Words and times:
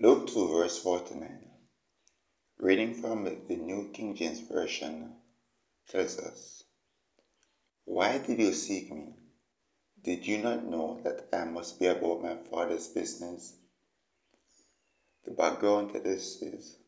Luke 0.00 0.26
2, 0.26 0.48
verse 0.48 0.78
49, 0.78 1.48
reading 2.58 2.94
from 2.94 3.24
the 3.24 3.56
New 3.56 3.90
King 3.92 4.16
James 4.16 4.40
Version, 4.40 5.12
tells 5.88 6.18
us, 6.18 6.64
Why 7.84 8.18
did 8.18 8.38
you 8.40 8.52
seek 8.52 8.90
me? 8.90 9.14
Did 10.02 10.26
you 10.26 10.38
not 10.38 10.64
know 10.64 11.00
that 11.04 11.28
I 11.32 11.44
must 11.44 11.78
be 11.78 11.86
about 11.86 12.22
my 12.22 12.36
Father's 12.50 12.88
business? 12.88 13.54
The 15.24 15.30
background 15.30 15.92
to 15.92 16.00
this 16.00 16.42
is 16.42 16.78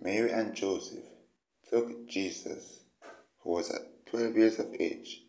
Mary 0.00 0.30
and 0.30 0.54
Joseph 0.54 1.04
took 1.68 2.08
Jesus, 2.08 2.78
who 3.40 3.50
was 3.50 3.70
at 3.70 4.06
12 4.06 4.36
years 4.36 4.58
of 4.60 4.74
age, 4.78 5.24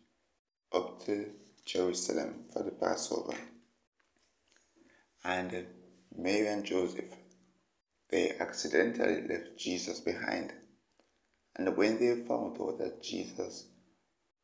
up 0.72 1.04
to 1.04 1.30
Jerusalem 1.66 2.44
for 2.52 2.62
the 2.62 2.70
Passover. 2.70 3.36
And 5.24 5.66
Mary 6.16 6.46
and 6.46 6.64
Joseph, 6.64 7.12
they 8.10 8.36
accidentally 8.38 9.26
left 9.26 9.56
Jesus 9.58 10.00
behind. 10.00 10.52
And 11.56 11.76
when 11.76 11.98
they 11.98 12.26
found 12.26 12.60
out 12.60 12.78
that 12.78 13.02
Jesus 13.02 13.66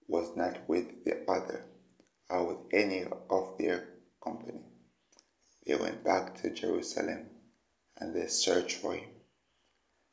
was 0.09 0.37
not 0.37 0.69
with 0.69 1.05
the 1.05 1.25
other 1.31 1.65
or 2.29 2.49
with 2.49 2.59
any 2.73 3.05
of 3.05 3.57
their 3.59 3.89
company, 4.23 4.61
they 5.67 5.77
went 5.77 6.05
back 6.05 6.41
to 6.43 6.51
Jerusalem 6.51 7.27
and 7.97 8.15
they 8.15 8.27
searched 8.27 8.79
for 8.79 8.95
him. 8.95 9.09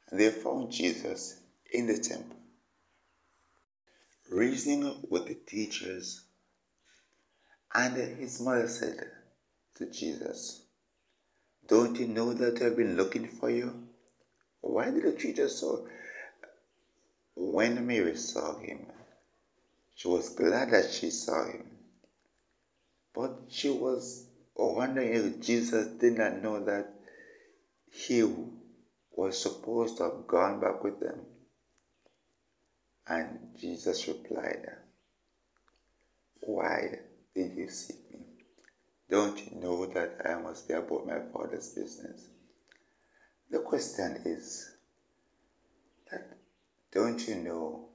And 0.09 0.19
they 0.19 0.29
found 0.29 0.71
Jesus 0.71 1.39
in 1.71 1.87
the 1.87 1.97
temple, 1.97 2.37
reasoning 4.31 5.05
with 5.09 5.27
the 5.27 5.35
teachers. 5.35 6.23
And 7.73 7.97
his 7.97 8.39
mother 8.39 8.67
said 8.67 9.11
to 9.75 9.89
Jesus, 9.89 10.66
don't 11.67 11.99
you 11.99 12.07
know 12.07 12.33
that 12.33 12.61
I've 12.61 12.75
been 12.75 12.95
looking 12.95 13.27
for 13.27 13.49
you? 13.49 13.87
Why 14.61 14.89
did 14.91 15.03
you 15.03 15.11
treat 15.11 15.39
us 15.39 15.57
so? 15.57 15.87
When 17.35 17.85
Mary 17.85 18.15
saw 18.15 18.57
him, 18.57 18.87
she 19.95 20.07
was 20.07 20.29
glad 20.29 20.71
that 20.71 20.89
she 20.89 21.09
saw 21.09 21.45
him. 21.45 21.65
But 23.13 23.31
she 23.49 23.69
was 23.69 24.25
wondering 24.55 25.13
if 25.13 25.41
Jesus 25.41 25.87
did 25.87 26.17
not 26.17 26.41
know 26.41 26.63
that 26.63 26.93
he 27.91 28.23
was 29.11 29.41
supposed 29.41 29.97
to 29.97 30.03
have 30.03 30.27
gone 30.27 30.59
back 30.59 30.83
with 30.83 30.99
them. 30.99 31.25
And 33.07 33.49
Jesus 33.57 34.07
replied, 34.07 34.65
Why 36.41 36.99
did 37.33 37.55
you 37.55 37.69
seek 37.69 38.06
don't 39.09 39.39
you 39.39 39.59
know 39.59 39.85
that 39.85 40.21
I 40.25 40.41
must 40.41 40.67
be 40.67 40.73
about 40.73 41.07
my 41.07 41.19
Father's 41.33 41.69
business? 41.69 42.27
The 43.49 43.59
question 43.59 44.21
is 44.25 44.69
that 46.11 46.37
don't 46.91 47.25
you 47.27 47.35
know 47.35 47.89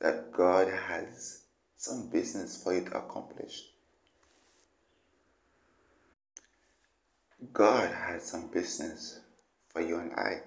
that 0.00 0.32
God 0.32 0.68
has 0.68 1.42
some 1.76 2.08
business 2.10 2.62
for 2.62 2.74
you 2.74 2.84
to 2.84 2.98
accomplish? 2.98 3.62
God 7.52 7.90
has 7.90 8.22
some 8.22 8.48
business 8.48 9.20
for 9.68 9.80
you 9.80 9.98
and 9.98 10.12
I. 10.12 10.42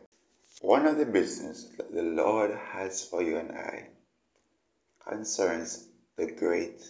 One 0.62 0.86
of 0.86 0.98
the 0.98 1.06
business 1.06 1.66
that 1.78 1.94
the 1.94 2.04
Lord 2.04 2.52
has 2.72 3.04
for 3.04 3.22
you 3.22 3.38
and 3.38 3.52
I 3.52 3.90
concerns 5.06 5.90
the 6.16 6.32
Great 6.32 6.82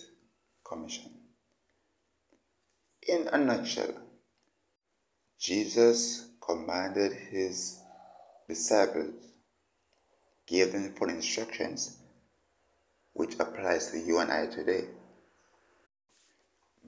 Commission. 0.64 1.23
In 3.06 3.28
a 3.28 3.38
nutshell, 3.38 3.96
Jesus 5.38 6.28
commanded 6.40 7.12
his 7.12 7.80
disciples, 8.48 9.14
gave 10.48 10.72
them 10.72 10.94
full 10.94 11.10
instructions, 11.10 11.98
which 13.12 13.34
applies 13.40 13.92
to 13.92 14.00
you 14.00 14.20
and 14.20 14.32
I 14.32 14.46
today. 14.46 14.86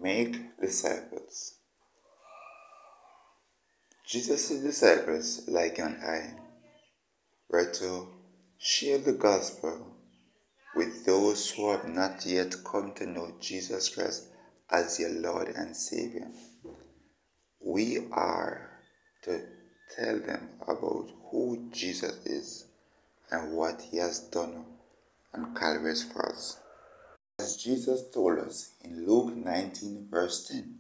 Make 0.02 0.58
disciples. 0.62 1.56
Jesus' 4.08 4.50
disciples, 4.50 5.50
like 5.50 5.80
you 5.80 5.84
and 5.84 6.02
I, 6.02 6.34
were 7.50 7.70
to 7.74 8.08
share 8.58 9.00
the 9.00 9.14
gospel 9.14 9.98
with 10.78 11.06
those 11.06 11.52
who 11.52 11.72
have 11.72 11.90
not 11.90 12.26
yet 12.26 12.56
come 12.64 12.94
to 12.94 13.06
know 13.06 13.34
Jesus 13.42 13.90
Christ 13.90 14.28
as 14.70 15.00
your 15.00 15.12
Lord 15.12 15.50
and 15.50 15.76
Savior. 15.76 16.28
We 17.60 18.08
are 18.12 18.70
to 19.24 19.42
tell 19.96 20.20
them 20.20 20.50
about 20.62 21.12
who 21.32 21.70
Jesus 21.72 22.26
is 22.26 22.66
and 23.32 23.54
what 23.54 23.82
he 23.82 23.98
has 23.98 24.20
done 24.20 24.66
on 25.34 25.56
Calvary's 25.56 26.04
cross. 26.04 26.60
As 27.40 27.58
Jesus 27.58 28.04
told 28.14 28.40
us 28.40 28.74
in 28.84 29.06
Luke 29.06 29.36
19, 29.36 30.08
verse 30.10 30.48
10, 30.48 30.80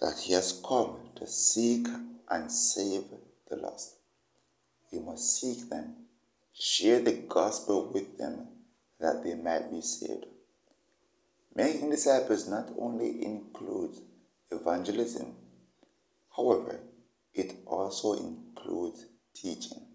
that 0.00 0.18
he 0.18 0.32
has 0.32 0.60
come 0.66 0.96
to 1.16 1.26
seek 1.26 1.86
and 2.30 2.50
save 2.50 3.04
the 3.48 3.56
lost. 3.56 3.96
We 4.92 5.00
must 5.00 5.40
seek 5.40 5.68
them, 5.68 5.94
share 6.54 7.00
the 7.00 7.12
gospel 7.12 7.90
with 7.92 8.18
them 8.18 8.48
that 9.00 9.22
they 9.22 9.34
might 9.34 9.70
be 9.70 9.80
saved. 9.80 10.26
Making 11.56 11.88
disciples 11.88 12.46
not 12.46 12.68
only 12.78 13.24
includes 13.24 14.02
evangelism, 14.50 15.34
however, 16.36 16.80
it 17.32 17.56
also 17.66 18.12
includes 18.12 19.06
teaching. 19.34 19.86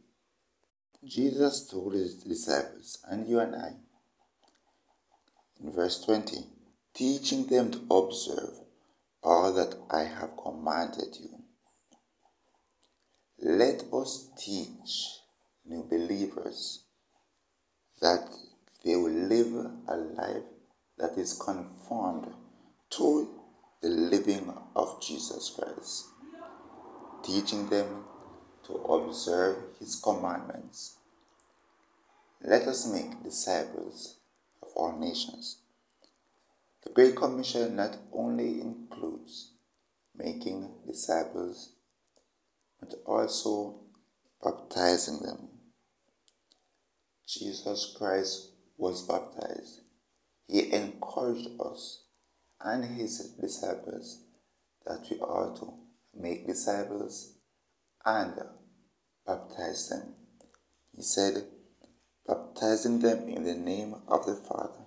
Jesus 1.06 1.68
told 1.68 1.94
his 1.94 2.16
disciples, 2.16 2.98
and 3.08 3.28
you 3.28 3.40
and 3.40 3.56
I, 3.56 3.74
in 5.64 5.72
verse 5.72 6.04
20, 6.04 6.38
teaching 6.96 7.46
them 7.46 7.70
to 7.70 7.82
observe 7.92 8.56
all 9.22 9.54
that 9.54 9.76
I 9.92 10.06
have 10.06 10.32
commanded 10.44 11.16
you. 11.20 11.44
Let 13.38 13.84
us 13.94 14.30
teach 14.36 15.20
new 15.64 15.84
believers 15.84 16.86
that 18.02 18.28
they 18.84 18.96
will 18.96 19.12
live 19.12 19.54
a 19.88 19.96
life 19.96 20.44
that 21.02 21.18
is 21.18 21.34
conformed 21.34 22.32
to 22.92 23.28
the 23.82 23.90
living 23.90 24.54
of 24.76 25.02
Jesus 25.02 25.50
Christ, 25.50 26.06
teaching 27.24 27.68
them 27.70 28.06
to 28.66 28.74
observe 28.74 29.58
his 29.80 29.96
commandments. 29.96 30.98
Let 32.44 32.68
us 32.68 32.88
make 32.88 33.24
disciples 33.24 34.20
of 34.62 34.70
all 34.76 34.98
nations. 35.00 35.58
The 36.84 36.92
Great 36.92 37.16
Commission 37.16 37.76
not 37.76 37.98
only 38.14 38.62
includes 38.62 39.54
making 40.16 40.70
disciples, 40.86 41.74
but 42.80 42.94
also 43.06 43.82
baptizing 44.44 45.20
them. 45.20 45.50
Jesus 47.28 47.96
Christ 47.98 48.50
was 48.78 49.04
baptized 49.04 49.82
he 50.48 50.72
encouraged 50.72 51.50
us 51.60 52.04
and 52.60 52.84
his 52.84 53.20
disciples 53.40 54.24
that 54.86 55.06
we 55.10 55.20
are 55.20 55.56
to 55.56 55.74
make 56.14 56.48
disciples 56.48 57.34
and 58.06 58.34
baptize 59.26 59.90
them. 59.90 60.14
He 60.96 61.02
said, 61.02 61.46
baptizing 62.28 63.00
them 63.00 63.30
in 63.30 63.44
the 63.44 63.56
name 63.56 63.96
of 64.08 64.26
the 64.26 64.36
Father 64.36 64.86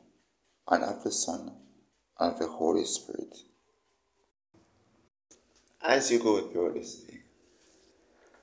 and 0.68 0.84
of 0.84 1.02
the 1.02 1.12
Son 1.12 1.52
and 2.18 2.32
of 2.32 2.38
the 2.38 2.48
Holy 2.48 2.84
Spirit. 2.84 3.36
As 5.82 6.10
you 6.10 6.18
go 6.18 6.40
through 6.48 6.74
this 6.74 6.94
day, 6.96 7.20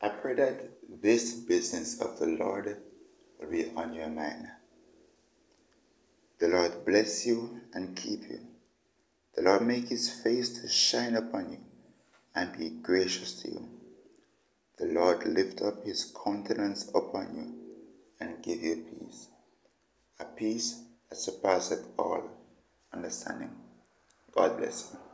I 0.02 0.10
pray 0.10 0.36
that 0.36 0.72
this 1.02 1.34
business 1.34 2.00
of 2.02 2.20
the 2.20 2.28
Lord 2.28 2.78
will 3.40 3.50
be 3.50 3.72
on 3.76 3.94
your 3.94 4.10
mind. 4.10 4.48
The 6.42 6.48
Lord 6.48 6.86
bless 6.86 7.28
you 7.28 7.62
and 7.72 7.96
keep 7.96 8.28
you. 8.28 8.40
The 9.36 9.44
Lord 9.44 9.62
make 9.62 9.90
his 9.90 10.10
face 10.10 10.50
to 10.60 10.68
shine 10.68 11.16
upon 11.16 11.52
you 11.52 11.60
and 12.34 12.58
be 12.58 12.72
gracious 12.72 13.40
to 13.44 13.50
you. 13.50 13.70
The 14.80 14.88
Lord 14.88 15.24
lift 15.28 15.62
up 15.62 15.86
his 15.86 16.12
countenance 16.26 16.90
upon 16.96 17.36
you 17.36 17.54
and 18.20 18.42
give 18.42 18.64
you 18.64 18.78
peace. 18.78 19.28
A 20.20 20.26
peace 20.26 20.82
that 21.10 21.18
surpasses 21.18 21.86
all 22.00 22.24
understanding. 22.92 23.56
God 24.32 24.58
bless 24.58 24.90
you. 24.94 25.11